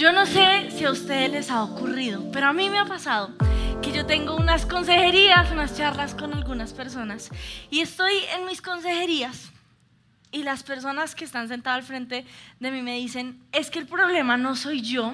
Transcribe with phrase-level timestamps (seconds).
[0.00, 3.36] Yo no sé si a ustedes les ha ocurrido, pero a mí me ha pasado
[3.82, 7.28] que yo tengo unas consejerías, unas charlas con algunas personas
[7.70, 9.52] y estoy en mis consejerías
[10.32, 12.24] y las personas que están sentadas al frente
[12.60, 15.12] de mí me dicen, es que el problema no soy yo,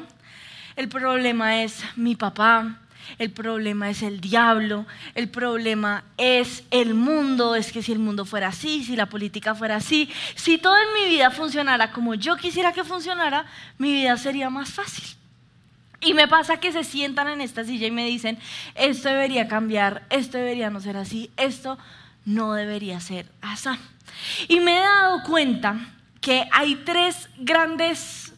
[0.76, 2.78] el problema es mi papá,
[3.18, 8.24] el problema es el diablo, el problema es el mundo, es que si el mundo
[8.24, 12.36] fuera así, si la política fuera así, si todo en mi vida funcionara como yo
[12.36, 13.46] quisiera que funcionara,
[13.78, 15.16] mi vida sería más fácil.
[16.00, 18.38] Y me pasa que se sientan en esta silla y me dicen,
[18.74, 21.78] esto debería cambiar, esto debería no ser así, esto
[22.24, 23.70] no debería ser así.
[24.48, 28.34] Y me he dado cuenta que hay tres grandes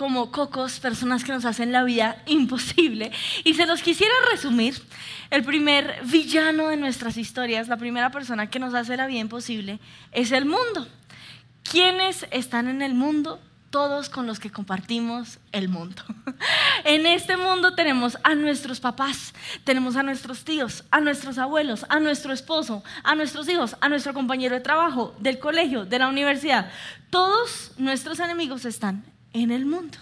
[0.00, 3.12] como cocos, personas que nos hacen la vida imposible.
[3.44, 4.80] Y se los quisiera resumir.
[5.28, 9.78] El primer villano de nuestras historias, la primera persona que nos hace la vida imposible,
[10.12, 10.88] es el mundo.
[11.70, 13.40] ¿Quiénes están en el mundo?
[13.68, 16.02] todos con los que compartimos el mundo.
[16.84, 22.00] En este mundo tenemos a nuestros papás, tenemos a nuestros tíos, a nuestros abuelos, a
[22.00, 26.68] nuestro esposo, a nuestros hijos, a nuestro compañero de trabajo, del colegio, de la universidad.
[27.10, 29.98] Todos nuestros enemigos están en el mundo.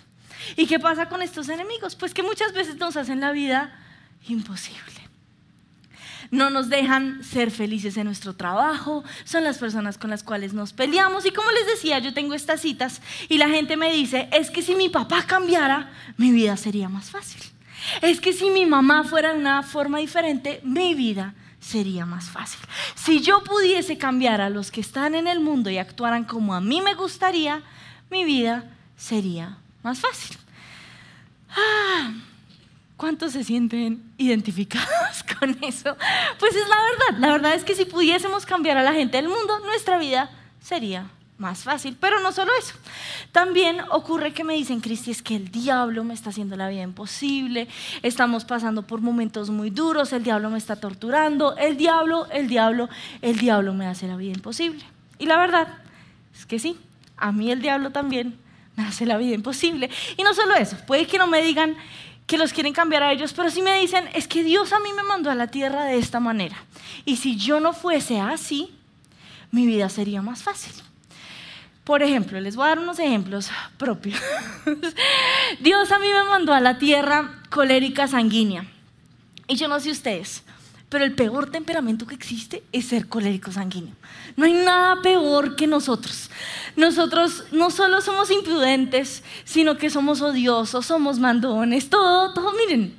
[0.57, 1.97] ¿Y qué pasa con estos enemigos?
[1.97, 3.77] Pues que muchas veces nos hacen la vida
[4.29, 4.99] imposible
[6.31, 10.73] no nos dejan ser felices en nuestro trabajo, son las personas con las cuales nos
[10.73, 11.27] peleamos.
[11.27, 14.63] Y como les decía, yo tengo estas citas y la gente me dice, es que
[14.63, 17.43] si mi papá cambiara, mi vida sería más fácil.
[18.03, 22.61] Es que si mi mamá fuera de una forma diferente, mi vida sería más fácil.
[22.95, 26.61] Si yo pudiese cambiar a los que están en el mundo y actuaran como a
[26.61, 27.63] mí me gustaría,
[28.11, 28.65] mi vida
[28.99, 30.37] sería más fácil.
[31.51, 32.13] Ah,
[32.99, 35.97] ¿Cuántos se sienten identificados con eso?
[36.39, 37.21] Pues es la verdad.
[37.21, 41.09] La verdad es que si pudiésemos cambiar a la gente del mundo, nuestra vida sería
[41.39, 41.97] más fácil.
[41.99, 42.75] Pero no solo eso.
[43.31, 46.83] También ocurre que me dicen, Cristi, es que el diablo me está haciendo la vida
[46.83, 47.69] imposible.
[48.03, 50.13] Estamos pasando por momentos muy duros.
[50.13, 51.57] El diablo me está torturando.
[51.57, 52.89] El diablo, el diablo,
[53.23, 54.85] el diablo me hace la vida imposible.
[55.21, 55.69] Y la verdad
[56.35, 56.77] es que sí,
[57.17, 58.39] a mí el diablo también
[58.79, 59.91] me hace la vida imposible.
[60.17, 61.77] Y no solo eso, puede que no me digan
[62.27, 64.93] que los quieren cambiar a ellos, pero si me dicen, es que Dios a mí
[64.95, 66.57] me mandó a la tierra de esta manera.
[67.05, 68.71] Y si yo no fuese así,
[69.51, 70.75] mi vida sería más fácil.
[71.85, 74.21] Por ejemplo, les voy a dar unos ejemplos propios.
[75.61, 78.67] Dios a mí me mandó a la tierra colérica sanguínea.
[79.47, 80.43] Y yo no sé ustedes,
[80.89, 83.95] pero el peor temperamento que existe es ser colérico sanguíneo.
[84.37, 86.31] No hay nada peor que nosotros.
[86.77, 92.53] Nosotros no solo somos imprudentes, sino que somos odiosos, somos mandones, todo, todo.
[92.53, 92.95] Miren,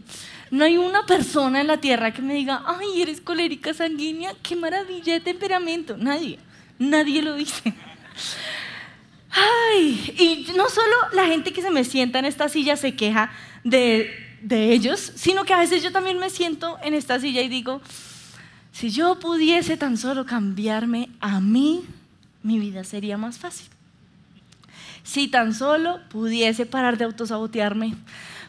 [0.52, 4.56] no hay una persona en la tierra que me diga, ay, eres colérica sanguínea, qué
[4.56, 5.98] maravilla de temperamento.
[5.98, 6.40] Nadie,
[6.78, 7.74] nadie lo dice.
[9.32, 13.32] Ay, y no solo la gente que se me sienta en esta silla se queja
[13.64, 17.50] de de ellos, sino que a veces yo también me siento en esta silla y
[17.50, 17.82] digo,
[18.72, 21.86] si yo pudiese tan solo cambiarme a mí,
[22.44, 23.68] mi vida sería más fácil.
[25.04, 27.96] Si tan solo pudiese parar de autosabotearme,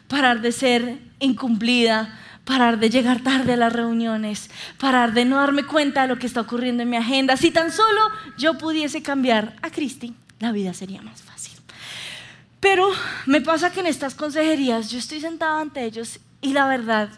[0.07, 5.63] parar de ser incumplida, parar de llegar tarde a las reuniones, parar de no darme
[5.63, 8.01] cuenta de lo que está ocurriendo en mi agenda, si tan solo
[8.37, 11.60] yo pudiese cambiar a Cristi, la vida sería más fácil.
[12.61, 12.87] Pero
[13.25, 17.09] me pasa que en estas consejerías yo estoy sentada ante ellos y la verdad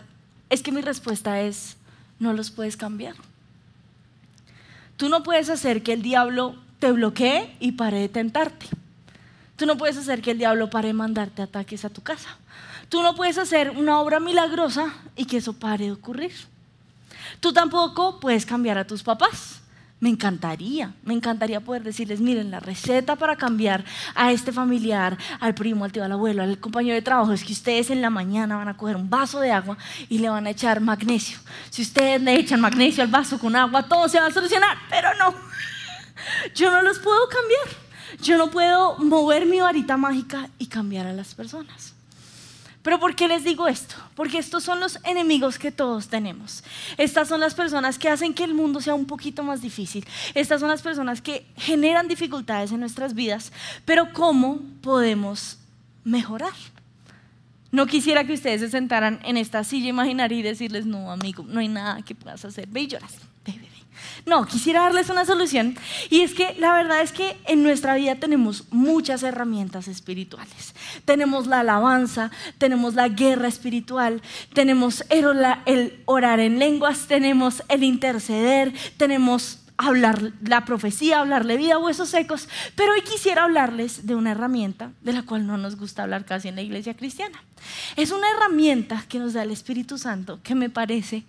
[0.49, 1.75] es que mi respuesta es,
[2.17, 3.15] no los puedes cambiar.
[4.95, 8.67] Tú no puedes hacer que el diablo te bloquee y pare de tentarte.
[9.57, 12.37] Tú no puedes hacer que el diablo pare de mandarte ataques a tu casa.
[12.87, 16.33] Tú no puedes hacer una obra milagrosa y que eso pare de ocurrir.
[17.41, 19.62] Tú tampoco puedes cambiar a tus papás.
[20.03, 25.55] Me encantaría, me encantaría poder decirles, miren, la receta para cambiar a este familiar, al
[25.55, 28.57] primo, al tío, al abuelo, al compañero de trabajo, es que ustedes en la mañana
[28.57, 29.77] van a coger un vaso de agua
[30.09, 31.37] y le van a echar magnesio.
[31.69, 35.07] Si ustedes le echan magnesio al vaso con agua, todo se va a solucionar, pero
[35.13, 35.33] no.
[36.53, 37.77] Yo no los puedo cambiar.
[38.21, 41.92] Yo no puedo mover mi varita mágica y cambiar a las personas.
[42.83, 43.95] Pero ¿por qué les digo esto?
[44.13, 46.63] Porque estos son los enemigos que todos tenemos.
[46.97, 50.05] Estas son las personas que hacen que el mundo sea un poquito más difícil.
[50.35, 53.53] Estas son las personas que generan dificultades en nuestras vidas.
[53.85, 55.57] Pero ¿cómo podemos
[56.03, 56.53] mejorar?
[57.71, 61.61] No quisiera que ustedes se sentaran en esta silla imaginaria y decirles, no, amigo, no
[61.61, 62.67] hay nada que puedas hacer.
[62.67, 63.15] Ve y lloras.
[64.25, 65.75] No, quisiera darles una solución
[66.09, 70.73] y es que la verdad es que en nuestra vida tenemos muchas herramientas espirituales.
[71.05, 74.21] Tenemos la alabanza, tenemos la guerra espiritual,
[74.53, 82.09] tenemos el orar en lenguas, tenemos el interceder, tenemos hablar la profecía, hablarle vida huesos
[82.09, 86.25] secos, pero hoy quisiera hablarles de una herramienta de la cual no nos gusta hablar
[86.25, 87.43] casi en la iglesia cristiana.
[87.95, 91.23] Es una herramienta que nos da el Espíritu Santo que me parece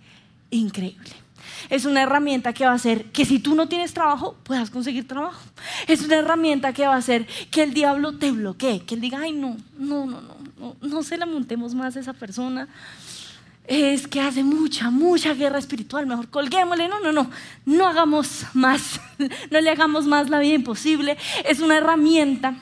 [0.51, 1.24] increíble.
[1.69, 5.07] Es una herramienta que va a hacer que si tú no tienes trabajo, puedas conseguir
[5.07, 5.41] trabajo.
[5.87, 9.19] Es una herramienta que va a hacer que el diablo te bloquee, que él diga,
[9.21, 12.67] ay, no, no, no, no, no, no se la montemos más a esa persona
[13.67, 17.29] es que hace mucha, mucha guerra espiritual, mejor colguémosle, no, no, no,
[17.65, 18.99] no hagamos más,
[19.51, 21.17] no le hagamos más la vida imposible.
[21.43, 22.55] Es una herramienta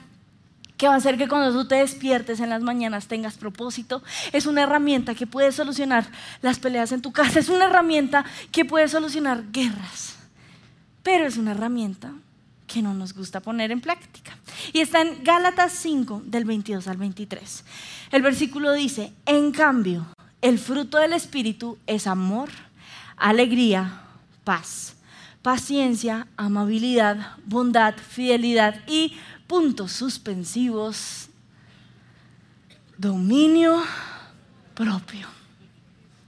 [0.78, 4.04] que va a hacer que cuando tú te despiertes en las mañanas tengas propósito.
[4.32, 6.08] Es una herramienta que puede solucionar
[6.42, 7.40] las peleas en tu casa.
[7.40, 10.16] Es una herramienta que puede solucionar guerras.
[11.04, 12.14] Pero es una herramienta
[12.68, 14.38] que no nos gusta poner en práctica.
[14.72, 17.64] Y está en Gálatas 5, del 22 al 23.
[18.12, 20.08] El versículo dice, en cambio,
[20.42, 22.50] el fruto del Espíritu es amor,
[23.16, 24.02] alegría,
[24.44, 24.96] paz,
[25.42, 29.14] paciencia, amabilidad, bondad, fidelidad y
[29.54, 31.30] puntos suspensivos,
[32.98, 33.84] dominio
[34.74, 35.28] propio.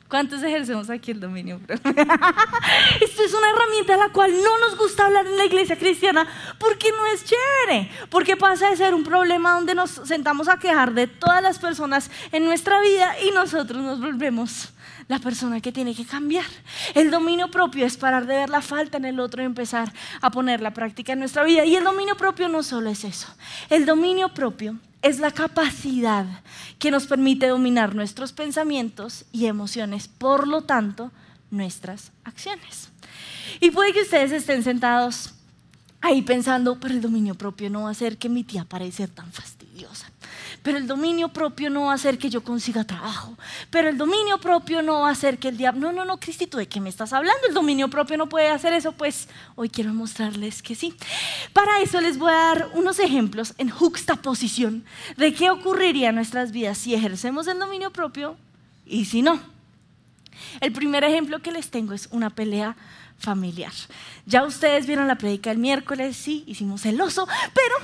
[0.08, 1.90] ¿Cuántos ejercemos aquí el dominio propio?
[3.02, 6.28] Esto es una herramienta a la cual no nos gusta hablar en la iglesia cristiana
[6.60, 10.94] porque no es chévere, porque pasa de ser un problema donde nos sentamos a quejar
[10.94, 14.70] de todas las personas en nuestra vida y nosotros nos volvemos
[15.08, 16.46] la persona que tiene que cambiar.
[16.94, 20.32] El dominio propio es parar de ver la falta en el otro y empezar a
[20.32, 21.66] poner la práctica en nuestra vida.
[21.66, 23.28] Y el dominio propio no solo es eso.
[23.70, 26.26] El dominio propio es la capacidad
[26.80, 31.12] que nos permite dominar nuestros pensamientos y emociones, por lo tanto,
[31.52, 32.90] nuestras acciones.
[33.60, 35.36] Y puede que ustedes estén sentados
[36.06, 39.32] ahí pensando, pero el dominio propio no va a hacer que mi tía parezca tan
[39.32, 40.12] fastidiosa.
[40.62, 43.36] Pero el dominio propio no va a hacer que yo consiga trabajo.
[43.70, 45.80] Pero el dominio propio no va a hacer que el diablo...
[45.80, 47.48] No, no, no, Cristito, ¿de qué me estás hablando?
[47.48, 48.92] El dominio propio no puede hacer eso.
[48.92, 50.96] Pues hoy quiero mostrarles que sí.
[51.54, 54.86] Para eso les voy a dar unos ejemplos en juxtaposición
[55.18, 58.38] de qué ocurriría en nuestras vidas si ejercemos el dominio propio
[58.86, 59.40] y si no.
[60.62, 62.76] El primer ejemplo que les tengo es una pelea
[63.18, 63.74] familiar.
[64.26, 67.76] Ya ustedes vieron la predica el miércoles, sí, hicimos el oso, pero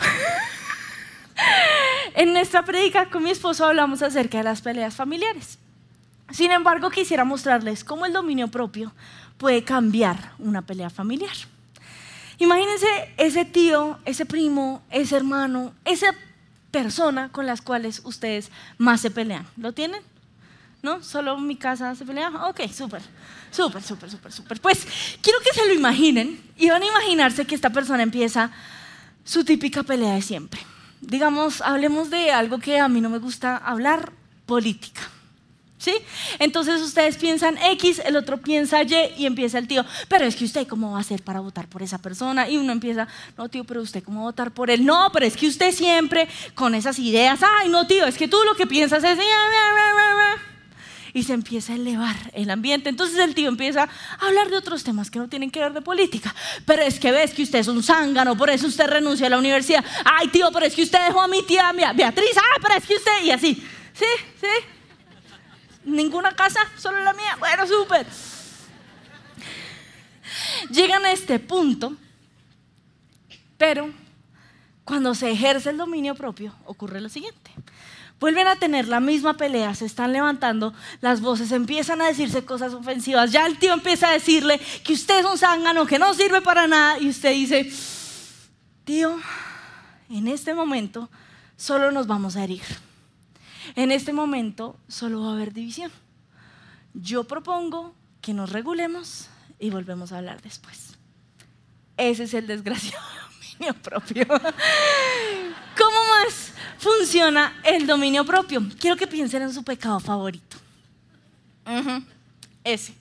[2.16, 5.58] en nuestra predica con mi esposo hablamos acerca de las peleas familiares.
[6.32, 8.94] Sin embargo, quisiera mostrarles cómo el dominio propio
[9.38, 11.36] puede cambiar una pelea familiar.
[12.38, 12.88] Imagínense
[13.18, 16.16] ese tío, ese primo, ese hermano, esa
[16.72, 19.46] persona con las cuales ustedes más se pelean.
[19.58, 20.02] ¿Lo tienen?
[20.82, 21.04] ¿No?
[21.04, 22.30] ¿Solo mi casa se pelea?
[22.48, 23.02] Ok, súper,
[23.52, 24.62] súper, súper, súper, súper.
[24.62, 24.88] Pues
[25.22, 28.52] quiero que se lo imaginen y van a imaginarse que esta persona empieza
[29.24, 30.62] su típica pelea de siempre.
[31.02, 34.12] Digamos, hablemos de algo que a mí no me gusta hablar,
[34.46, 35.02] política.
[35.78, 35.96] ¿Sí?
[36.38, 40.46] Entonces ustedes piensan X, el otro piensa Y y empieza el tío, pero es que
[40.46, 43.64] usted cómo va a hacer para votar por esa persona y uno empieza, no tío,
[43.64, 46.76] pero usted cómo va a votar por él, no, pero es que usted siempre con
[46.76, 49.18] esas ideas, ay no tío, es que tú lo que piensas es
[51.14, 52.90] y se empieza a elevar el ambiente.
[52.90, 53.84] Entonces el tío empieza
[54.20, 56.34] a hablar de otros temas que no tienen que ver de política.
[56.66, 59.38] Pero es que ves que usted es un zángano, por eso usted renuncia a la
[59.38, 59.84] universidad.
[60.06, 62.36] Ay, tío, pero es que usted dejó a mi tía Beatriz.
[62.36, 63.24] Ay, pero es que usted.
[63.24, 63.56] Y así.
[63.94, 64.06] Sí,
[64.40, 64.48] sí.
[65.86, 67.36] Ninguna casa, solo la mía.
[67.40, 68.06] Bueno, súper.
[70.70, 71.96] Llegan a este punto,
[73.58, 73.90] pero
[74.86, 77.41] cuando se ejerce el dominio propio ocurre lo siguiente
[78.22, 82.74] vuelven a tener la misma pelea, se están levantando las voces, empiezan a decirse cosas
[82.74, 83.32] ofensivas.
[83.32, 86.68] Ya el tío empieza a decirle que usted es un zángano, que no sirve para
[86.68, 87.00] nada.
[87.00, 87.70] Y usted dice,
[88.86, 89.20] tío,
[90.12, 91.10] en este momento
[91.58, 92.62] solo nos vamos a herir.
[93.76, 95.92] En este momento solo va a haber división.
[96.94, 100.96] Yo propongo que nos regulemos y volvemos a hablar después.
[101.98, 103.04] Ese es el desgraciado
[103.58, 104.28] dominio propio.
[104.28, 108.62] ¿Cómo más funciona el dominio propio?
[108.80, 110.58] Quiero que piensen en su pecado favorito.
[112.64, 112.94] Ese.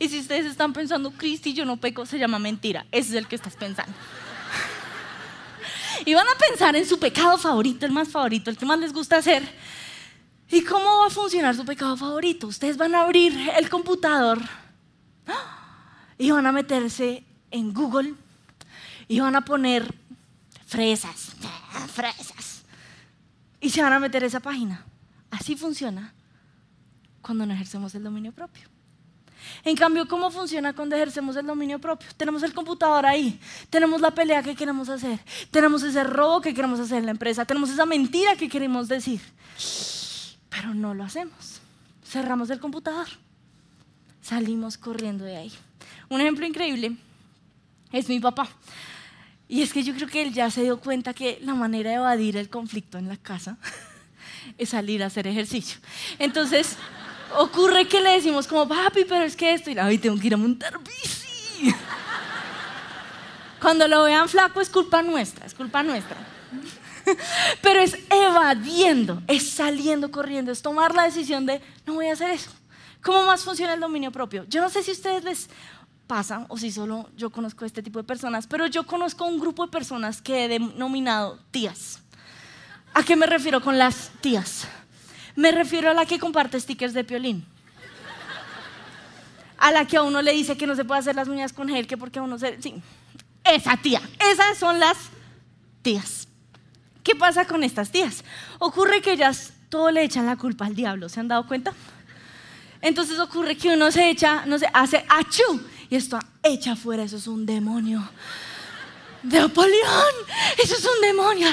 [0.00, 2.86] Y si ustedes están pensando, Cristi, yo no peco, se llama mentira.
[2.90, 3.92] Ese es el que estás pensando.
[6.06, 8.92] y van a pensar en su pecado favorito, el más favorito, el que más les
[8.92, 9.46] gusta hacer.
[10.50, 12.46] ¿Y cómo va a funcionar su pecado favorito?
[12.46, 14.40] Ustedes van a abrir el computador
[16.18, 18.14] y van a meterse en Google
[19.08, 19.94] y van a poner
[20.66, 21.32] fresas,
[21.92, 22.35] fresas.
[23.60, 24.84] Y se van a meter esa página.
[25.30, 26.14] Así funciona
[27.20, 28.68] cuando no ejercemos el dominio propio.
[29.64, 32.08] En cambio, ¿cómo funciona cuando ejercemos el dominio propio?
[32.16, 33.38] Tenemos el computador ahí,
[33.70, 35.20] tenemos la pelea que queremos hacer,
[35.50, 39.20] tenemos ese robo que queremos hacer en la empresa, tenemos esa mentira que queremos decir,
[40.48, 41.60] pero no lo hacemos.
[42.04, 43.06] Cerramos el computador,
[44.20, 45.52] salimos corriendo de ahí.
[46.08, 46.96] Un ejemplo increíble
[47.92, 48.48] es mi papá.
[49.48, 51.96] Y es que yo creo que él ya se dio cuenta que la manera de
[51.96, 53.56] evadir el conflicto en la casa
[54.58, 55.78] es salir a hacer ejercicio.
[56.18, 56.76] Entonces,
[57.38, 60.34] ocurre que le decimos como, papi, pero es que esto, y ay, tengo que ir
[60.34, 61.74] a montar bici.
[63.60, 66.16] Cuando lo vean flaco es culpa nuestra, es culpa nuestra.
[67.62, 72.30] Pero es evadiendo, es saliendo corriendo, es tomar la decisión de, no voy a hacer
[72.30, 72.50] eso.
[73.02, 74.44] ¿Cómo más funciona el dominio propio?
[74.48, 75.48] Yo no sé si ustedes les
[76.06, 79.66] pasa o si solo yo conozco este tipo de personas, pero yo conozco un grupo
[79.66, 82.00] de personas que he denominado tías.
[82.94, 84.66] ¿A qué me refiero con las tías?
[85.34, 87.46] Me refiero a la que comparte stickers de piolín.
[89.58, 91.68] A la que a uno le dice que no se puede hacer las uñas con
[91.68, 92.60] gel, que porque a uno se...
[92.62, 92.74] Sí,
[93.44, 94.00] esa tía.
[94.32, 94.96] Esas son las
[95.82, 96.28] tías.
[97.02, 98.24] ¿Qué pasa con estas tías?
[98.58, 101.72] Ocurre que ellas todo le echan la culpa al diablo, ¿se han dado cuenta?
[102.80, 107.16] Entonces ocurre que uno se echa, no se hace achú y esto echa fuera, eso
[107.16, 108.08] es un demonio.
[109.22, 110.14] De Apolión,
[110.62, 111.48] eso es un demonio.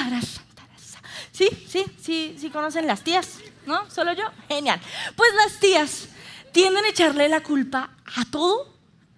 [1.32, 3.90] Sí, sí, sí, sí conocen las tías, ¿no?
[3.90, 4.24] ¿Solo yo?
[4.48, 4.80] Genial.
[5.16, 6.08] Pues las tías
[6.52, 8.72] tienden a echarle la culpa a todo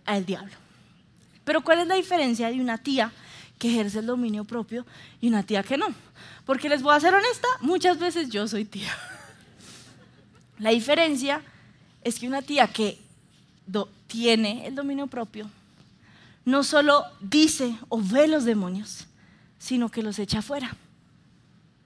[0.07, 0.55] al diablo.
[1.45, 3.13] Pero ¿cuál es la diferencia de una tía
[3.59, 4.87] que ejerce el dominio propio
[5.21, 5.87] y una tía que no?
[6.47, 8.97] Porque les voy a ser honesta, muchas veces yo soy tía.
[10.59, 11.43] La diferencia
[12.03, 12.99] es que una tía que
[14.07, 15.49] tiene el dominio propio
[16.47, 19.07] no solo dice o ve los demonios,
[19.59, 20.75] sino que los echa afuera.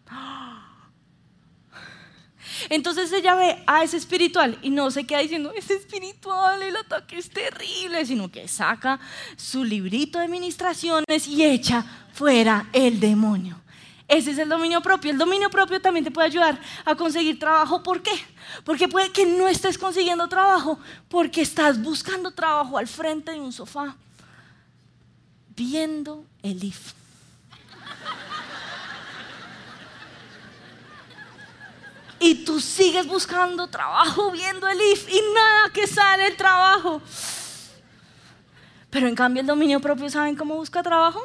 [2.68, 7.16] Entonces ella ve, a ese espiritual y no se queda diciendo, es espiritual, el ataque
[7.16, 9.00] es terrible, sino que saca
[9.34, 13.59] su librito de administraciones y echa fuera el demonio.
[14.10, 15.12] Ese es el dominio propio.
[15.12, 17.80] El dominio propio también te puede ayudar a conseguir trabajo.
[17.80, 18.10] ¿Por qué?
[18.64, 23.52] Porque puede que no estés consiguiendo trabajo porque estás buscando trabajo al frente de un
[23.52, 23.94] sofá
[25.54, 26.92] viendo el IF.
[32.18, 37.00] Y tú sigues buscando trabajo viendo el IF y nada que sale el trabajo.
[38.90, 41.22] Pero en cambio el dominio propio, ¿saben cómo busca trabajo?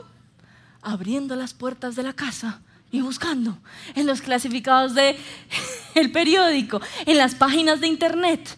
[0.84, 2.62] Abriendo las puertas de la casa
[2.96, 3.58] y buscando
[3.94, 5.18] en los clasificados de
[5.96, 8.58] el periódico, en las páginas de internet,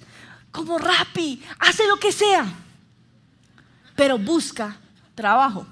[0.51, 2.45] como Rappi, hace lo que sea,
[3.95, 4.77] pero busca
[5.15, 5.65] trabajo.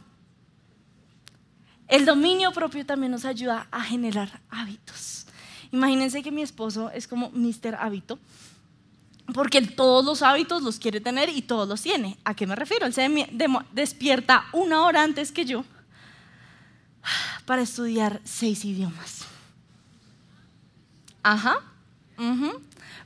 [1.88, 5.28] El dominio propio también nos ayuda a generar hábitos.
[5.72, 7.76] Imagínense que mi esposo es como Mr.
[7.80, 8.18] Hábito,
[9.34, 12.18] porque él todos los hábitos los quiere tener y todos los tiene.
[12.24, 12.88] ¿A qué me refiero?
[12.88, 13.08] Él se
[13.74, 15.66] despierta una hora antes que yo
[17.46, 19.26] para estudiar seis idiomas.
[21.24, 21.60] Ajá.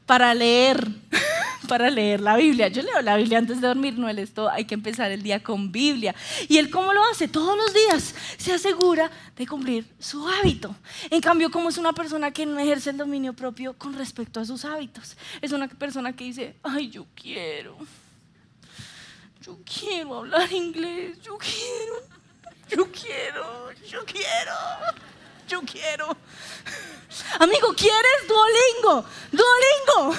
[0.06, 0.88] Para leer
[1.70, 2.68] para leer la Biblia.
[2.68, 5.42] Yo leo la Biblia antes de dormir, no él esto, hay que empezar el día
[5.42, 6.16] con Biblia.
[6.48, 7.28] ¿Y él cómo lo hace?
[7.28, 10.76] Todos los días se asegura de cumplir su hábito.
[11.10, 14.46] En cambio, como es una persona que no ejerce el dominio propio con respecto a
[14.46, 17.78] sus hábitos, es una persona que dice, ay, yo quiero,
[19.42, 22.19] yo quiero hablar inglés, yo quiero,
[22.70, 24.54] yo quiero, yo quiero,
[25.48, 26.18] yo quiero.
[27.40, 29.06] Amigo, ¿quieres Duolingo?
[29.32, 30.16] Duolingo.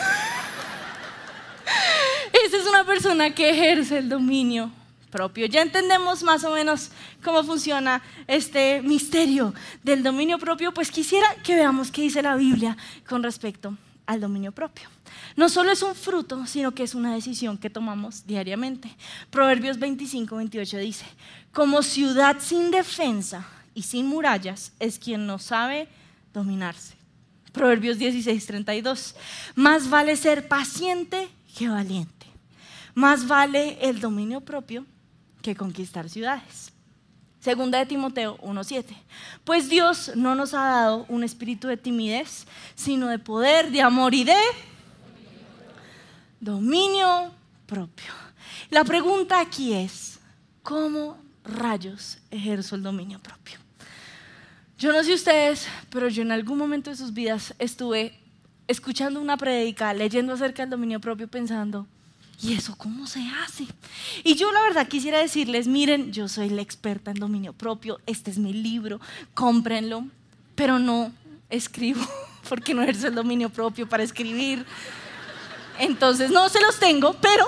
[2.32, 4.70] Esa es una persona que ejerce el dominio
[5.10, 5.46] propio.
[5.46, 6.90] Ya entendemos más o menos
[7.22, 12.76] cómo funciona este misterio del dominio propio, pues quisiera que veamos qué dice la Biblia
[13.08, 13.76] con respecto
[14.10, 14.88] al dominio propio.
[15.36, 18.90] No solo es un fruto, sino que es una decisión que tomamos diariamente.
[19.30, 21.06] Proverbios 25, 28 dice,
[21.52, 25.86] como ciudad sin defensa y sin murallas es quien no sabe
[26.34, 26.96] dominarse.
[27.52, 29.14] Proverbios 16, 32,
[29.54, 32.26] más vale ser paciente qué valiente.
[32.94, 34.84] Más vale el dominio propio
[35.40, 36.69] que conquistar ciudades.
[37.40, 38.84] Segunda de Timoteo 1.7.
[39.44, 44.14] Pues Dios no nos ha dado un espíritu de timidez, sino de poder, de amor
[44.14, 44.36] y de
[46.38, 47.32] dominio
[47.66, 48.12] propio.
[48.68, 50.20] La pregunta aquí es,
[50.62, 53.58] ¿cómo rayos ejerzo el dominio propio?
[54.76, 58.18] Yo no sé ustedes, pero yo en algún momento de sus vidas estuve
[58.68, 61.86] escuchando una predica, leyendo acerca del dominio propio, pensando,
[62.42, 63.66] ¿y eso cómo se hace?
[64.24, 68.30] Y yo la verdad quisiera decirles, miren, yo soy la experta en dominio propio, este
[68.30, 69.00] es mi libro,
[69.34, 70.06] cómprenlo,
[70.54, 71.12] pero no
[71.50, 72.00] escribo,
[72.48, 74.64] porque no ejerzo el dominio propio para escribir.
[75.78, 77.46] Entonces, no se los tengo, pero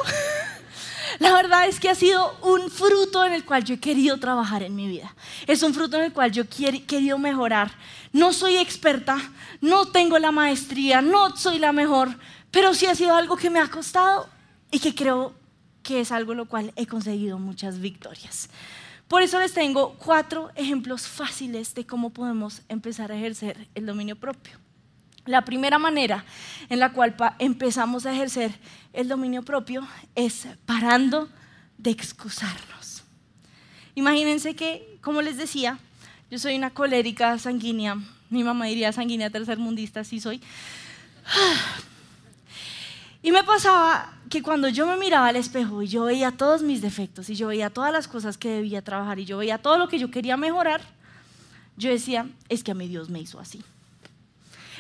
[1.18, 4.62] la verdad es que ha sido un fruto en el cual yo he querido trabajar
[4.62, 5.14] en mi vida.
[5.46, 7.72] Es un fruto en el cual yo he querido mejorar.
[8.12, 9.18] No soy experta,
[9.60, 12.14] no tengo la maestría, no soy la mejor,
[12.50, 14.28] pero sí ha sido algo que me ha costado
[14.72, 15.34] y que creo
[15.84, 18.48] que es algo en lo cual he conseguido muchas victorias.
[19.06, 24.16] Por eso les tengo cuatro ejemplos fáciles de cómo podemos empezar a ejercer el dominio
[24.16, 24.58] propio.
[25.26, 26.24] La primera manera
[26.68, 28.52] en la cual empezamos a ejercer
[28.92, 31.28] el dominio propio es parando
[31.76, 33.04] de excusarnos.
[33.94, 35.78] Imagínense que, como les decía,
[36.30, 37.98] yo soy una colérica sanguínea,
[38.30, 40.40] mi mamá diría sanguínea tercermundista, sí soy.
[43.24, 46.80] Y me pasaba que cuando yo me miraba al espejo y yo veía todos mis
[46.80, 49.88] defectos y yo veía todas las cosas que debía trabajar y yo veía todo lo
[49.88, 50.80] que yo quería mejorar,
[51.76, 53.62] yo decía, es que a mí Dios me hizo así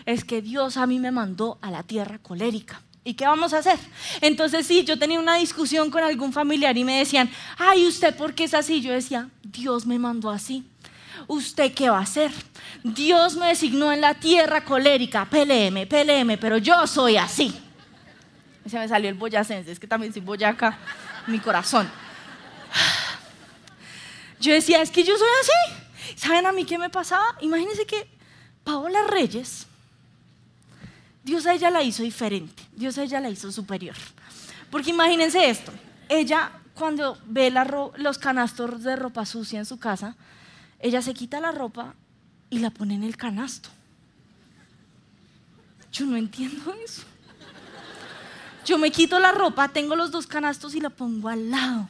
[0.06, 2.80] es que Dios a mí me mandó a la tierra colérica.
[3.04, 3.78] ¿Y qué vamos a hacer?
[4.20, 7.28] Entonces sí, yo tenía una discusión con algún familiar y me decían,
[7.58, 8.80] ay, ¿usted por qué es así?
[8.80, 10.64] Yo decía, Dios me mandó así.
[11.26, 12.30] ¿Usted qué va a hacer?
[12.84, 17.52] Dios me designó en la tierra colérica, peleeme, peleeme, pero yo soy así.
[18.66, 20.78] Se me salió el boyacense, es que también soy boyaca,
[21.26, 21.90] mi corazón.
[24.40, 26.16] Yo decía, es que yo soy así.
[26.16, 27.24] ¿Saben a mí qué me pasaba?
[27.40, 28.08] Imagínense que
[28.64, 29.66] Paola Reyes,
[31.24, 33.96] Dios a ella la hizo diferente, Dios a ella la hizo superior.
[34.70, 35.72] Porque imagínense esto,
[36.08, 37.52] ella cuando ve
[37.96, 40.16] los canastos de ropa sucia en su casa,
[40.78, 41.94] ella se quita la ropa
[42.50, 43.68] y la pone en el canasto.
[45.92, 47.02] Yo no entiendo eso.
[48.64, 51.88] Yo me quito la ropa, tengo los dos canastos y la pongo al lado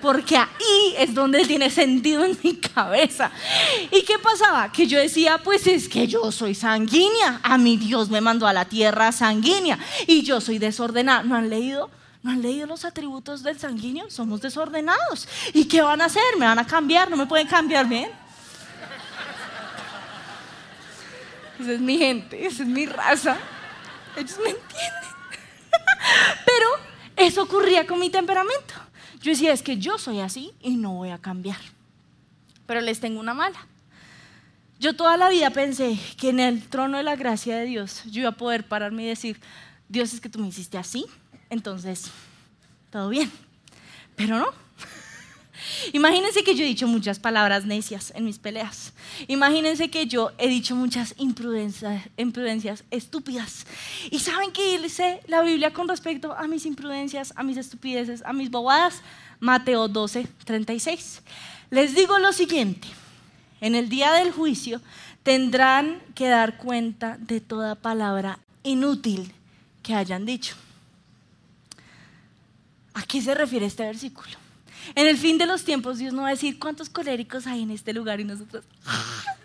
[0.00, 3.30] porque ahí es donde tiene sentido en mi cabeza.
[3.90, 4.70] ¿Y qué pasaba?
[4.70, 8.52] Que yo decía, pues es que yo soy sanguínea, a mi Dios me mandó a
[8.52, 11.22] la tierra sanguínea y yo soy desordenada.
[11.22, 11.90] ¿No han leído?
[12.22, 14.10] ¿No han leído los atributos del sanguíneo?
[14.10, 15.28] Somos desordenados.
[15.52, 16.22] ¿Y qué van a hacer?
[16.38, 17.10] ¿Me van a cambiar?
[17.10, 18.10] ¿No me pueden cambiar bien?
[21.58, 23.36] Esa es mi gente, esa es mi raza.
[24.14, 25.15] Ellos me entienden.
[26.44, 26.68] Pero
[27.16, 28.74] eso ocurría con mi temperamento.
[29.20, 31.58] Yo decía, es que yo soy así y no voy a cambiar.
[32.66, 33.66] Pero les tengo una mala.
[34.78, 38.20] Yo toda la vida pensé que en el trono de la gracia de Dios yo
[38.20, 39.40] iba a poder pararme y decir,
[39.88, 41.06] Dios es que tú me hiciste así,
[41.48, 42.10] entonces
[42.90, 43.30] todo bien.
[44.16, 44.65] Pero no.
[45.92, 48.92] Imagínense que yo he dicho muchas palabras necias en mis peleas.
[49.28, 53.66] Imagínense que yo he dicho muchas imprudencias, estúpidas.
[54.10, 58.32] ¿Y saben qué dice la Biblia con respecto a mis imprudencias, a mis estupideces, a
[58.32, 59.02] mis bobadas?
[59.40, 61.22] Mateo 12, 36.
[61.70, 62.88] Les digo lo siguiente,
[63.60, 64.80] en el día del juicio
[65.22, 69.32] tendrán que dar cuenta de toda palabra inútil
[69.82, 70.54] que hayan dicho.
[72.94, 74.45] ¿A qué se refiere este versículo?
[74.94, 77.70] En el fin de los tiempos Dios no va a decir cuántos coléricos hay en
[77.70, 78.64] este lugar y nosotros...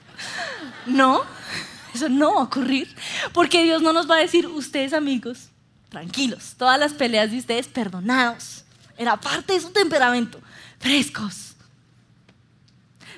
[0.86, 1.23] No,
[1.93, 2.93] eso no va a ocurrir,
[3.34, 5.49] porque Dios no nos va a decir, ustedes amigos,
[5.89, 8.63] tranquilos, todas las peleas de ustedes perdonados.
[8.97, 10.39] Era parte de su temperamento,
[10.80, 11.56] frescos.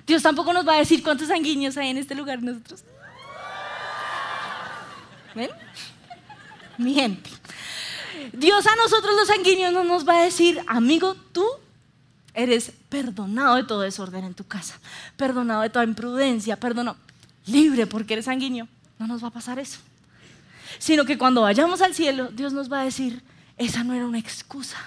[0.06, 2.84] Dios tampoco nos va a decir cuántos sanguíneos hay en este lugar y nosotros.
[5.36, 5.50] ¿Ven?
[6.78, 7.30] Mi gente.
[8.34, 11.46] Dios a nosotros los sanguíneos no nos va a decir, amigo, tú
[12.34, 14.80] Eres perdonado de todo desorden en tu casa,
[15.18, 16.98] perdonado de toda imprudencia, perdonado,
[17.46, 18.68] libre porque eres sanguíneo.
[18.98, 19.80] No nos va a pasar eso.
[20.80, 23.22] Sino que cuando vayamos al cielo, Dios nos va a decir,
[23.58, 24.78] esa no era una excusa.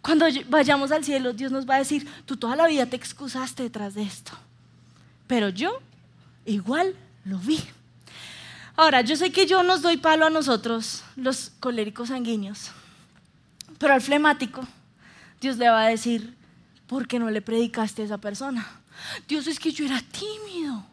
[0.00, 3.64] Cuando vayamos al cielo, Dios nos va a decir, tú toda la vida te excusaste
[3.64, 4.32] detrás de esto.
[5.26, 5.80] Pero yo
[6.44, 7.60] igual lo vi.
[8.76, 12.70] Ahora, yo sé que yo nos doy palo a nosotros, los coléricos sanguíneos,
[13.78, 14.66] pero al flemático
[15.40, 16.34] Dios le va a decir,
[16.86, 18.66] ¿por qué no le predicaste a esa persona?
[19.28, 20.86] Dios es que yo era tímido.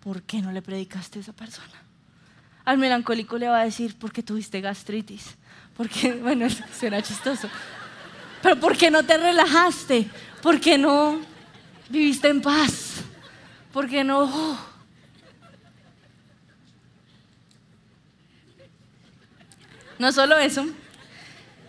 [0.00, 1.82] ¿Por qué no le predicaste a esa persona?
[2.64, 5.36] Al melancólico le va a decir, ¿por qué tuviste gastritis?
[5.76, 7.48] Porque, bueno, será chistoso.
[8.42, 10.08] Pero ¿por qué no te relajaste?
[10.42, 11.20] ¿Por qué no
[11.88, 13.02] viviste en paz?
[13.72, 14.58] ¿Por qué no?
[19.98, 20.64] No solo eso,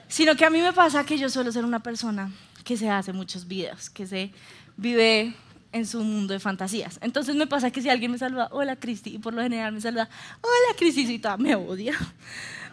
[0.09, 2.31] Sino que a mí me pasa que yo suelo ser una persona
[2.63, 4.33] que se hace muchos videos, que se
[4.75, 5.35] vive
[5.71, 6.97] en su mundo de fantasías.
[7.01, 9.79] Entonces me pasa que si alguien me saluda, hola Cristi, y por lo general me
[9.79, 10.09] saluda,
[10.41, 11.93] hola Cristi, me odia,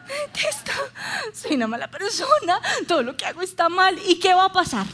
[0.07, 3.99] me soy una mala persona, todo lo que hago está mal.
[4.09, 4.87] ¿Y qué va a pasar?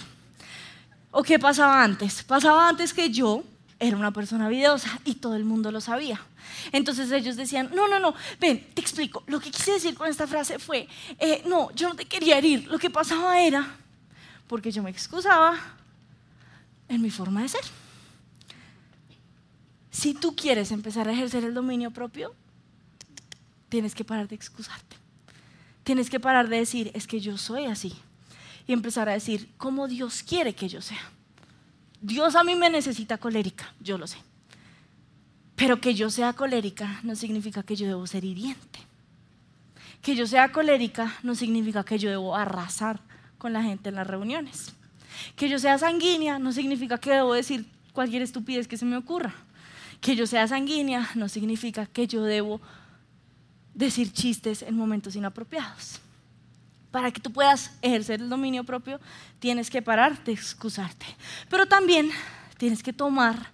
[1.12, 2.24] ¿O qué pasaba antes?
[2.24, 3.44] Pasaba antes que yo
[3.83, 6.21] era una persona videosa y todo el mundo lo sabía.
[6.71, 9.25] Entonces ellos decían, no, no, no, ven, te explico.
[9.27, 10.87] Lo que quise decir con esta frase fue,
[11.18, 12.68] eh, no, yo no te quería herir.
[12.68, 13.75] Lo que pasaba era,
[14.47, 15.59] porque yo me excusaba
[16.88, 17.64] en mi forma de ser.
[19.90, 22.37] Si tú quieres empezar a ejercer el dominio propio,
[23.68, 24.97] tienes que parar de excusarte.
[25.83, 27.92] Tienes que parar de decir, es que yo soy así.
[28.64, 31.03] y empezar a decir cómo Dios quiere que yo sea.
[32.02, 34.18] Dios a mí me necesita colérica, yo lo sé.
[35.54, 38.80] Pero que yo sea colérica no significa que yo debo ser hiriente.
[40.02, 43.00] Que yo sea colérica no significa que yo debo arrasar
[43.38, 44.74] con la gente en las reuniones.
[45.36, 49.34] Que yo sea sanguínea no significa que debo decir cualquier estupidez que se me ocurra.
[50.00, 52.60] Que yo sea sanguínea no significa que yo debo
[53.74, 56.00] decir chistes en momentos inapropiados.
[56.92, 59.00] Para que tú puedas ejercer el dominio propio,
[59.40, 61.07] tienes que pararte, excusarte.
[61.48, 62.11] Pero también
[62.59, 63.50] tienes que tomar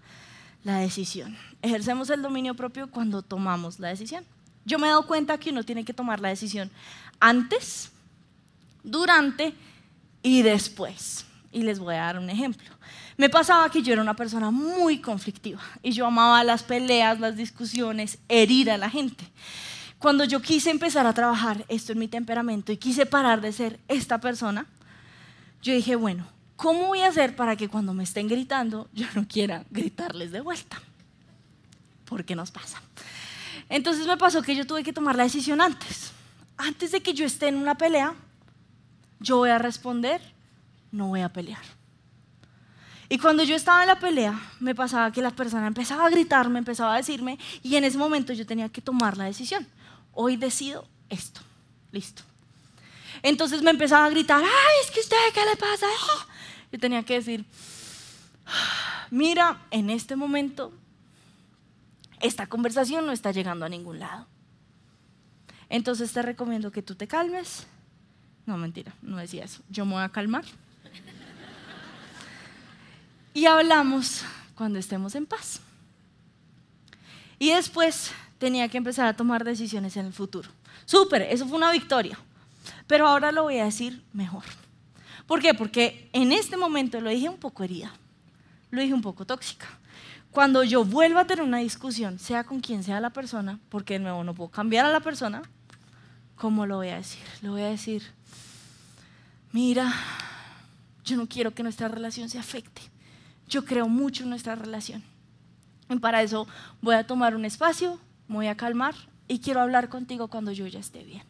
[0.64, 1.35] la decisión.
[1.62, 4.24] Ejercemos el dominio propio cuando tomamos la decisión.
[4.66, 6.70] Yo me he dado cuenta que uno tiene que tomar la decisión
[7.20, 7.90] antes,
[8.83, 9.55] durante
[10.22, 11.24] y después.
[11.51, 12.68] Y les voy a dar un ejemplo.
[13.16, 17.37] Me pasaba que yo era una persona muy conflictiva y yo amaba las peleas, las
[17.37, 19.24] discusiones, herir a la gente.
[19.98, 23.80] Cuando yo quise empezar a trabajar esto en mi temperamento y quise parar de ser
[23.88, 24.66] esta persona,
[25.61, 29.26] yo dije, bueno, ¿cómo voy a hacer para que cuando me estén gritando yo no
[29.26, 30.80] quiera gritarles de vuelta?
[32.04, 32.80] ¿Por qué nos pasa?
[33.68, 36.12] Entonces me pasó que yo tuve que tomar la decisión antes.
[36.56, 38.14] Antes de que yo esté en una pelea,
[39.18, 40.20] yo voy a responder,
[40.92, 41.62] no voy a pelear.
[43.08, 46.58] Y cuando yo estaba en la pelea, me pasaba que la persona empezaba a gritarme,
[46.58, 49.66] empezaba a decirme, y en ese momento yo tenía que tomar la decisión
[50.20, 51.40] hoy decido esto.
[51.92, 52.22] Listo.
[53.22, 55.87] Entonces me empezaba a gritar, ay, es que usted, ¿qué le pasa?
[56.72, 57.44] Yo tenía que decir,
[59.11, 60.72] mira, en este momento
[62.20, 64.26] esta conversación no está llegando a ningún lado.
[65.68, 67.68] Entonces te recomiendo que tú te calmes.
[68.44, 69.62] No, mentira, no decía eso.
[69.70, 70.44] Yo me voy a calmar.
[73.35, 74.24] Y hablamos
[74.57, 75.61] cuando estemos en paz.
[77.38, 80.48] Y después tenía que empezar a tomar decisiones en el futuro.
[80.87, 82.18] Súper, eso fue una victoria.
[82.87, 84.44] Pero ahora lo voy a decir mejor.
[85.27, 85.53] ¿Por qué?
[85.55, 87.92] Porque en este momento lo dije un poco herida,
[88.70, 89.66] lo dije un poco tóxica.
[90.31, 94.01] Cuando yo vuelva a tener una discusión, sea con quien sea la persona, porque de
[94.01, 95.42] nuevo no puedo cambiar a la persona,
[96.37, 97.22] ¿cómo lo voy a decir?
[97.42, 98.03] Lo voy a decir,
[99.53, 99.92] mira,
[101.05, 102.83] yo no quiero que nuestra relación se afecte.
[103.48, 105.03] Yo creo mucho en nuestra relación.
[105.90, 106.46] Y para eso
[106.83, 107.98] voy a tomar un espacio,
[108.29, 108.95] voy a calmar
[109.27, 111.23] y quiero hablar contigo cuando yo ya esté bien.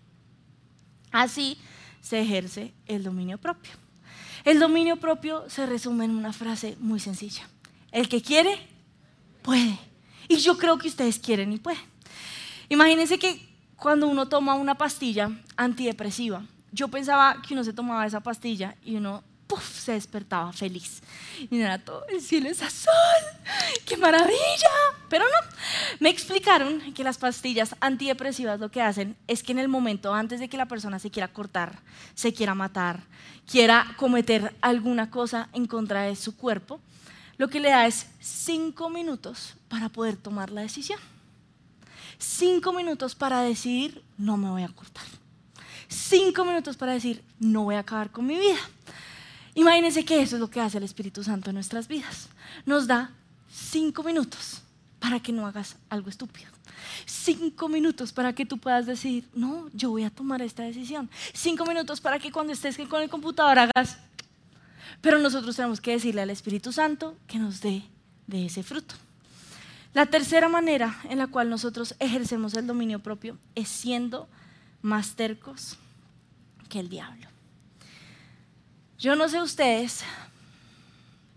[1.10, 1.58] Así
[2.00, 3.72] se ejerce el dominio propio.
[4.44, 7.48] El dominio propio se resume en una frase muy sencilla.
[7.90, 8.58] El que quiere,
[9.42, 9.78] puede.
[10.28, 11.80] Y yo creo que ustedes quieren y pueden.
[12.68, 18.20] Imagínense que cuando uno toma una pastilla antidepresiva, yo pensaba que uno se tomaba esa
[18.20, 19.80] pastilla y uno ¡puf!
[19.80, 21.02] se despertaba feliz.
[21.50, 22.92] Y era todo, el cielo es azul,
[23.84, 24.70] ¡qué maravilla!
[25.08, 25.56] Pero no,
[25.98, 30.38] me explicaron que las pastillas antidepresivas lo que hacen es que en el momento antes
[30.38, 31.80] de que la persona se quiera cortar,
[32.14, 33.00] se quiera matar,
[33.50, 36.80] quiera cometer alguna cosa en contra de su cuerpo,
[37.38, 41.00] lo que le da es cinco minutos para poder tomar la decisión.
[42.18, 45.06] Cinco minutos para decidir, no me voy a cortar.
[45.88, 48.58] Cinco minutos para decir, no voy a acabar con mi vida.
[49.58, 52.28] Imagínense que eso es lo que hace el Espíritu Santo en nuestras vidas.
[52.64, 53.10] Nos da
[53.50, 54.62] cinco minutos
[55.00, 56.48] para que no hagas algo estúpido.
[57.06, 61.10] Cinco minutos para que tú puedas decir, no, yo voy a tomar esta decisión.
[61.34, 63.98] Cinco minutos para que cuando estés con el computador hagas.
[65.00, 67.82] Pero nosotros tenemos que decirle al Espíritu Santo que nos dé
[68.28, 68.94] de ese fruto.
[69.92, 74.28] La tercera manera en la cual nosotros ejercemos el dominio propio es siendo
[74.82, 75.78] más tercos
[76.68, 77.26] que el diablo.
[78.98, 80.02] Yo no sé ustedes,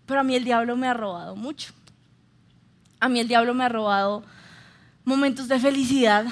[0.07, 1.73] pero a mí el diablo me ha robado mucho.
[2.99, 4.23] A mí el diablo me ha robado
[5.05, 6.25] momentos de felicidad.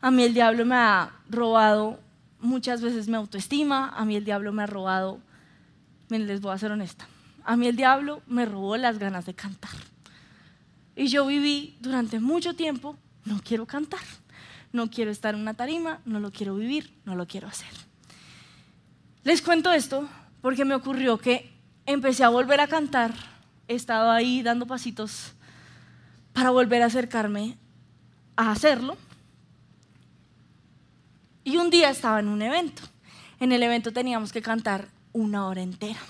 [0.00, 2.00] A mí el diablo me ha robado
[2.38, 3.90] muchas veces mi autoestima.
[3.90, 5.20] A mí el diablo me ha robado,
[6.08, 7.06] les voy a ser honesta,
[7.44, 9.72] a mí el diablo me robó las ganas de cantar.
[10.96, 14.00] Y yo viví durante mucho tiempo, no quiero cantar,
[14.72, 17.68] no quiero estar en una tarima, no lo quiero vivir, no lo quiero hacer.
[19.22, 20.08] Les cuento esto
[20.40, 21.50] porque me ocurrió que
[21.86, 23.12] empecé a volver a cantar,
[23.68, 25.32] he estado ahí dando pasitos
[26.32, 27.56] para volver a acercarme
[28.36, 28.96] a hacerlo.
[31.44, 32.82] Y un día estaba en un evento.
[33.38, 36.00] En el evento teníamos que cantar una hora entera.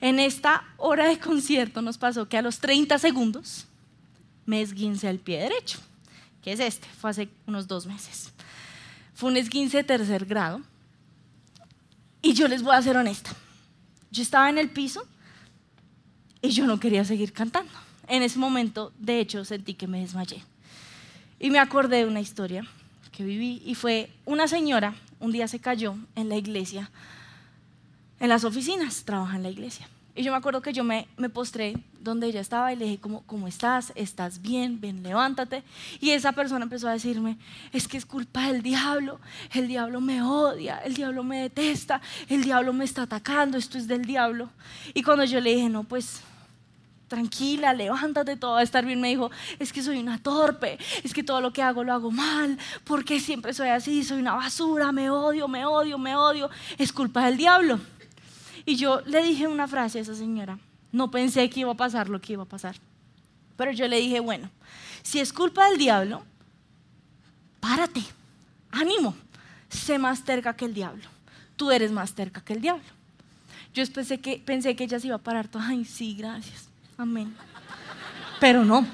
[0.00, 3.66] En esta hora de concierto nos pasó que a los 30 segundos
[4.46, 5.78] me esguince el pie derecho,
[6.42, 8.32] que es este, fue hace unos dos meses.
[9.14, 10.62] Fue un esguince de tercer grado
[12.22, 13.32] y yo les voy a ser honesta.
[14.10, 15.06] Yo estaba en el piso
[16.40, 17.72] y yo no quería seguir cantando.
[18.08, 20.42] En ese momento, de hecho, sentí que me desmayé.
[21.38, 22.66] Y me acordé de una historia
[23.10, 26.90] que viví y fue una señora, un día se cayó en la iglesia
[28.22, 29.88] en las oficinas, trabaja en la iglesia.
[30.14, 32.98] Y yo me acuerdo que yo me, me postré donde ella estaba y le dije,
[32.98, 33.92] ¿cómo, ¿cómo estás?
[33.94, 34.78] ¿Estás bien?
[34.78, 35.62] Ven, levántate.
[36.00, 37.38] Y esa persona empezó a decirme,
[37.72, 39.20] es que es culpa del diablo,
[39.54, 43.88] el diablo me odia, el diablo me detesta, el diablo me está atacando, esto es
[43.88, 44.50] del diablo.
[44.92, 46.20] Y cuando yo le dije, no, pues
[47.08, 49.00] tranquila, levántate, todo va a estar bien.
[49.00, 52.10] Me dijo, es que soy una torpe, es que todo lo que hago lo hago
[52.10, 56.92] mal, porque siempre soy así, soy una basura, me odio, me odio, me odio, es
[56.92, 57.80] culpa del diablo.
[58.64, 60.58] Y yo le dije una frase a esa señora.
[60.92, 62.76] No pensé que iba a pasar lo que iba a pasar.
[63.56, 64.50] Pero yo le dije, bueno,
[65.02, 66.22] si es culpa del diablo,
[67.60, 68.02] párate,
[68.70, 69.14] ánimo,
[69.68, 71.04] sé más terca que el diablo.
[71.56, 72.84] Tú eres más terca que el diablo.
[73.74, 77.34] Yo pensé que, pensé que ella se iba a parar toda, ay, sí, gracias, amén.
[78.38, 78.86] Pero no,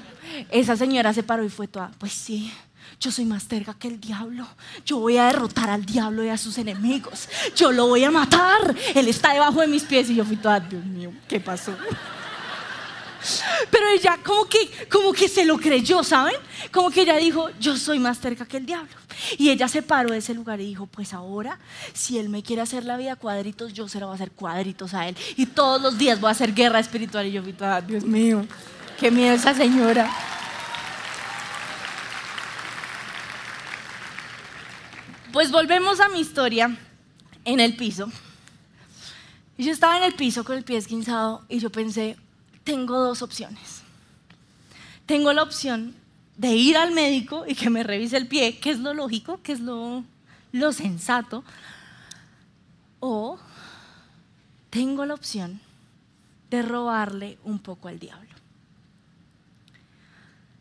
[0.51, 2.51] esa señora se paró y fue toda, pues sí,
[2.99, 4.47] yo soy más terca que el diablo.
[4.85, 7.29] Yo voy a derrotar al diablo y a sus enemigos.
[7.55, 8.75] Yo lo voy a matar.
[8.95, 11.73] Él está debajo de mis pies y yo fui toda, Dios mío, ¿qué pasó?
[13.69, 16.35] Pero ella como que, como que se lo creyó, ¿saben?
[16.71, 18.91] Como que ella dijo, yo soy más terca que el diablo.
[19.37, 21.59] Y ella se paró de ese lugar y dijo, pues ahora,
[21.93, 24.93] si él me quiere hacer la vida cuadritos, yo se lo voy a hacer cuadritos
[24.93, 25.17] a él.
[25.35, 27.27] Y todos los días voy a hacer guerra espiritual.
[27.27, 28.45] Y yo Dios mío,
[28.99, 30.09] qué miedo esa señora.
[35.31, 36.75] Pues volvemos a mi historia
[37.45, 38.11] en el piso.
[39.59, 42.17] Yo estaba en el piso con el pie esguinzado y yo pensé,
[42.63, 43.83] tengo dos opciones.
[45.05, 45.93] Tengo la opción
[46.35, 49.51] de ir al médico y que me revise el pie, que es lo lógico, que
[49.51, 50.03] es lo,
[50.51, 51.43] lo sensato.
[52.99, 53.37] O
[54.71, 55.61] tengo la opción
[56.49, 58.29] de robarle un poco al diablo.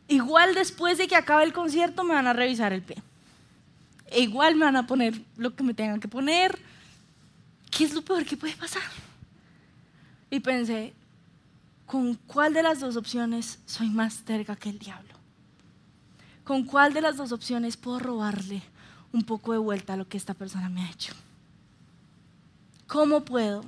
[0.08, 3.02] Igual después de que acabe el concierto me van a revisar el pie.
[4.10, 6.58] E igual me van a poner lo que me tengan que poner.
[7.70, 8.82] ¿Qué es lo peor que puede pasar?
[10.30, 10.94] Y pensé,
[11.86, 15.14] ¿con cuál de las dos opciones soy más terca que el diablo?
[16.44, 18.62] ¿Con cuál de las dos opciones puedo robarle
[19.12, 21.12] un poco de vuelta a lo que esta persona me ha hecho?
[22.86, 23.64] ¿Cómo puedo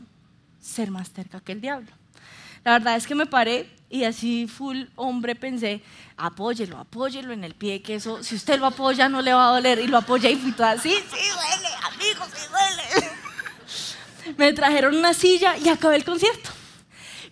[0.61, 2.00] ser más terca que el diablo?
[2.65, 5.83] La verdad es que me paré y así full hombre pensé,
[6.17, 9.53] apóyelo, apóyelo en el pie, que eso, si usted lo apoya no le va a
[9.53, 9.81] doler.
[9.81, 13.11] Y lo apoyé y fui toda, sí, sí duele, amigo, sí duele.
[14.39, 16.51] Me trajeron una silla y acabé el concierto.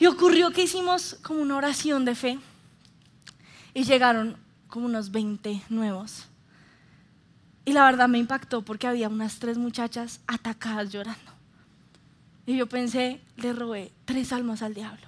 [0.00, 2.38] Y ocurrió que hicimos como una oración de fe
[3.74, 4.36] y llegaron
[4.68, 6.26] como unos 20 nuevos.
[7.64, 11.32] Y la verdad me impactó porque había unas tres muchachas atacadas llorando.
[12.46, 15.07] Y yo pensé, le robé tres almas al diablo.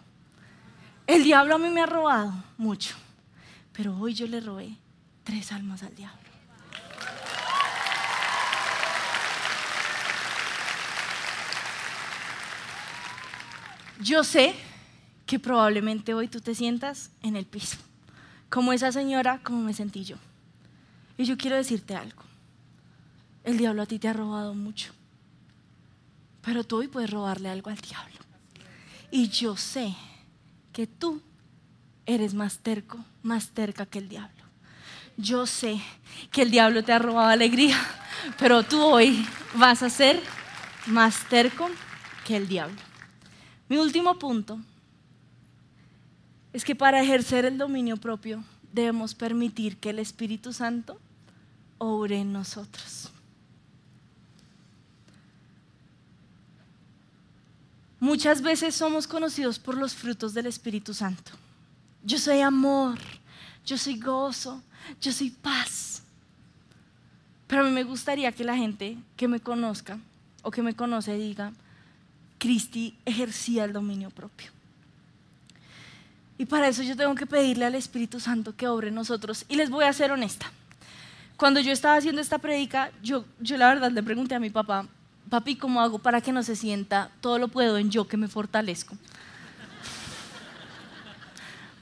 [1.11, 2.95] El diablo a mí me ha robado mucho,
[3.73, 4.77] pero hoy yo le robé
[5.25, 6.21] tres almas al diablo.
[14.01, 14.55] Yo sé
[15.27, 17.79] que probablemente hoy tú te sientas en el piso,
[18.49, 20.15] como esa señora, como me sentí yo.
[21.19, 22.23] Y yo quiero decirte algo.
[23.43, 24.93] El diablo a ti te ha robado mucho,
[26.43, 28.21] pero tú hoy puedes robarle algo al diablo.
[29.11, 29.93] Y yo sé
[30.81, 31.21] que tú
[32.07, 34.45] eres más terco, más terca que el diablo.
[35.19, 35.79] Yo sé
[36.33, 37.77] que el diablo te ha robado alegría,
[38.39, 39.23] pero tú hoy
[39.57, 40.23] vas a ser
[40.87, 41.69] más terco
[42.27, 42.81] que el diablo.
[43.69, 44.59] Mi último punto
[46.55, 50.99] es que para ejercer el dominio propio debemos permitir que el Espíritu Santo
[51.77, 53.10] obre en nosotros.
[58.01, 61.33] Muchas veces somos conocidos por los frutos del Espíritu Santo.
[62.03, 62.99] Yo soy amor,
[63.67, 64.63] yo soy gozo,
[65.03, 66.03] yo soy paz.
[67.47, 69.99] Pero a mí me gustaría que la gente que me conozca
[70.43, 71.53] o que me conoce diga,
[72.39, 74.51] Cristi ejercía el dominio propio.
[76.39, 79.45] Y para eso yo tengo que pedirle al Espíritu Santo que obre en nosotros.
[79.47, 80.51] Y les voy a ser honesta.
[81.37, 84.87] Cuando yo estaba haciendo esta predica, yo, yo la verdad le pregunté a mi papá,
[85.31, 88.29] papi, ¿cómo hago para que no se sienta todo lo puedo en yo que me
[88.29, 88.97] fortalezco?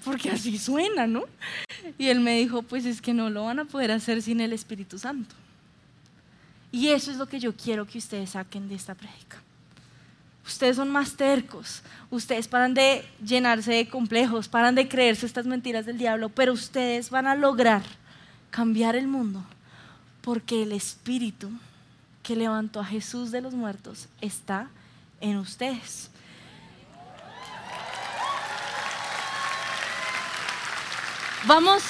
[0.04, 1.24] Porque así suena, ¿no?
[1.98, 4.52] Y él me dijo, pues es que no lo van a poder hacer sin el
[4.52, 5.34] Espíritu Santo.
[6.70, 9.42] Y eso es lo que yo quiero que ustedes saquen de esta prédica.
[10.46, 15.84] Ustedes son más tercos, ustedes paran de llenarse de complejos, paran de creerse estas mentiras
[15.84, 17.82] del diablo, pero ustedes van a lograr
[18.50, 19.44] cambiar el mundo
[20.22, 21.50] porque el Espíritu
[22.28, 24.68] que levantó a Jesús de los muertos está
[25.18, 26.10] en ustedes.
[31.46, 31.82] Vamos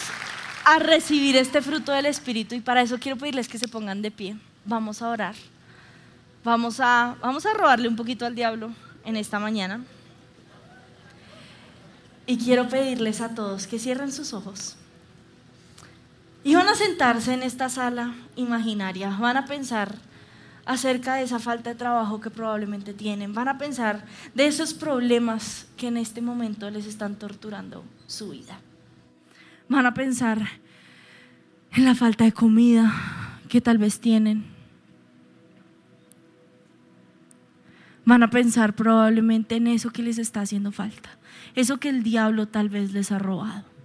[0.64, 4.12] a recibir este fruto del Espíritu y para eso quiero pedirles que se pongan de
[4.12, 4.36] pie.
[4.64, 5.34] Vamos a orar.
[6.44, 8.70] Vamos a, vamos a robarle un poquito al diablo
[9.04, 9.82] en esta mañana.
[12.26, 14.76] Y quiero pedirles a todos que cierren sus ojos.
[16.44, 19.96] Y van a sentarse en esta sala imaginaria, van a pensar
[20.68, 24.04] acerca de esa falta de trabajo que probablemente tienen, van a pensar
[24.34, 28.60] de esos problemas que en este momento les están torturando su vida.
[29.70, 30.46] Van a pensar
[31.72, 32.92] en la falta de comida
[33.48, 34.44] que tal vez tienen.
[38.04, 41.18] Van a pensar probablemente en eso que les está haciendo falta,
[41.54, 43.77] eso que el diablo tal vez les ha robado.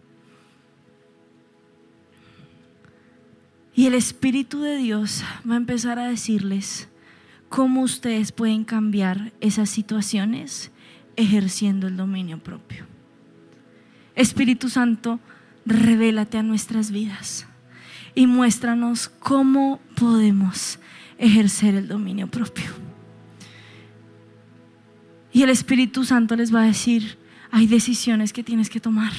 [3.76, 6.90] Y el Espíritu de Dios va a empezar a decirles
[7.50, 10.72] cómo ustedes pueden cambiar esas situaciones
[11.16, 12.86] ejerciendo el dominio propio.
[14.16, 15.20] Espíritu Santo,
[15.66, 17.48] revélate a nuestras vidas
[18.14, 20.80] y muéstranos cómo podemos
[21.18, 22.70] ejercer el dominio propio.
[25.32, 27.18] Y el Espíritu Santo les va a decir,
[27.50, 29.14] hay decisiones que tienes que tomar,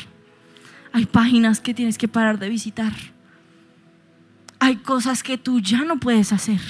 [0.93, 3.14] hay páginas que tienes que parar de visitar
[4.65, 6.61] hay cosas que tú ya no puedes hacer.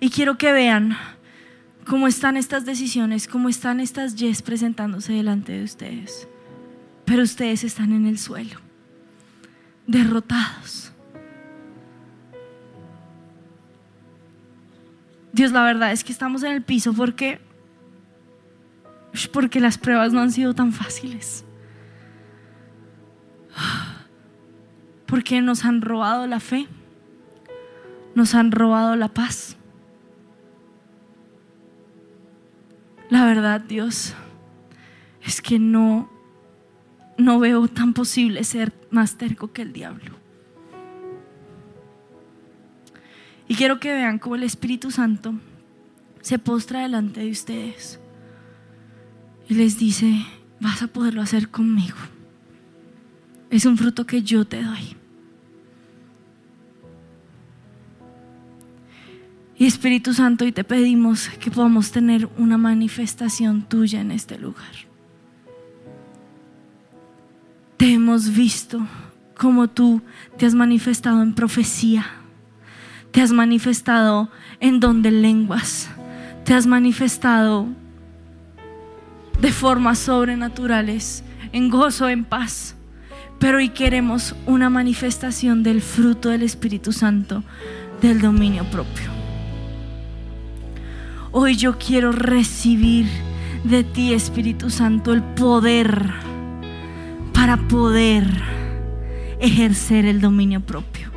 [0.00, 0.96] Y quiero que vean
[1.86, 6.26] cómo están estas decisiones, cómo están estas yes presentándose delante de ustedes.
[7.04, 8.58] Pero ustedes están en el suelo,
[9.86, 10.92] derrotados.
[15.32, 17.40] Dios, la verdad es que estamos en el piso porque
[19.32, 21.44] porque las pruebas no han sido tan fáciles.
[25.06, 26.66] Porque nos han robado la fe,
[28.14, 29.56] nos han robado la paz.
[33.10, 34.14] La verdad, Dios,
[35.24, 36.10] es que no,
[37.16, 40.16] no veo tan posible ser más terco que el diablo.
[43.48, 45.34] Y quiero que vean cómo el Espíritu Santo
[46.20, 47.98] se postra delante de ustedes
[49.48, 50.26] y les dice,
[50.60, 51.96] vas a poderlo hacer conmigo.
[53.50, 54.96] Es un fruto que yo te doy.
[59.56, 64.72] Y Espíritu Santo, y te pedimos que podamos tener una manifestación tuya en este lugar.
[67.76, 68.86] Te hemos visto
[69.36, 70.00] como tú
[70.36, 72.06] te has manifestado en profecía,
[73.10, 74.30] te has manifestado
[74.60, 75.88] en don de lenguas,
[76.44, 77.66] te has manifestado
[79.40, 82.77] de formas sobrenaturales, en gozo, en paz.
[83.38, 87.44] Pero hoy queremos una manifestación del fruto del Espíritu Santo,
[88.02, 89.10] del dominio propio.
[91.30, 93.06] Hoy yo quiero recibir
[93.62, 96.10] de ti, Espíritu Santo, el poder
[97.32, 98.26] para poder
[99.40, 101.10] ejercer el dominio propio.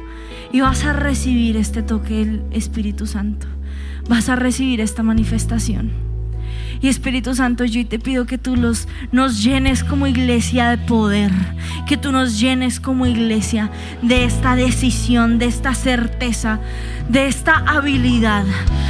[0.51, 3.47] Y vas a recibir este toque del Espíritu Santo.
[4.07, 6.10] Vas a recibir esta manifestación.
[6.81, 11.31] Y Espíritu Santo, yo te pido que tú los, nos llenes como iglesia de poder,
[11.87, 13.69] que tú nos llenes como iglesia
[14.01, 16.59] de esta decisión, de esta certeza,
[17.07, 18.45] de esta habilidad.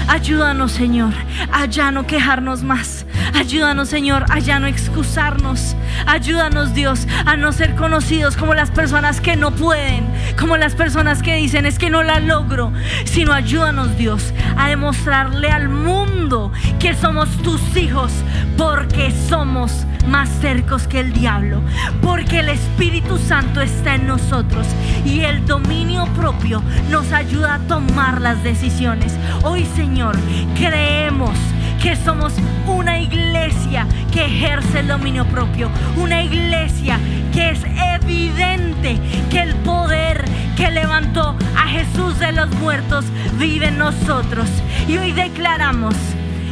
[0.07, 1.13] Ayúdanos, Señor,
[1.51, 3.05] a ya no quejarnos más.
[3.33, 5.75] Ayúdanos, Señor, a ya no excusarnos.
[6.05, 10.05] Ayúdanos, Dios, a no ser conocidos como las personas que no pueden,
[10.39, 12.71] como las personas que dicen es que no la logro,
[13.05, 18.11] sino ayúdanos, Dios, a demostrarle al mundo que somos tus hijos,
[18.57, 21.61] porque somos más cercos que el diablo,
[22.01, 24.65] porque el Espíritu Santo está en nosotros
[25.05, 29.13] y el dominio propio nos ayuda a tomar las decisiones.
[29.43, 30.17] Hoy, Señor,
[30.55, 31.37] creemos
[31.81, 32.33] que somos
[32.67, 36.99] una iglesia que ejerce el dominio propio, una iglesia
[37.33, 37.59] que es
[37.95, 40.23] evidente que el poder
[40.55, 43.05] que levantó a Jesús de los muertos
[43.39, 44.47] vive en nosotros.
[44.87, 45.95] Y hoy declaramos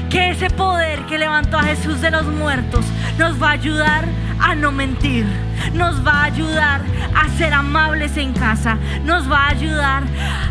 [0.10, 2.86] que ese poder que levantó a Jesús de los muertos
[3.20, 4.06] nos va a ayudar
[4.40, 5.28] a no mentir,
[5.74, 6.82] nos va a ayudar
[7.16, 10.04] a ser amables en casa, nos va a ayudar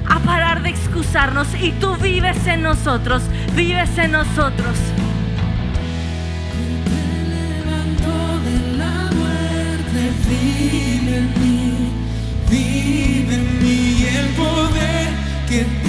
[0.09, 3.23] a parar de excusarnos y tú vives en nosotros,
[3.55, 4.77] vives en nosotros.
[10.29, 11.91] Vive en mí,
[12.51, 15.09] vive en mí el poder
[15.49, 15.89] que